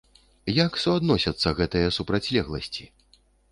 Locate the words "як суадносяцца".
0.65-1.53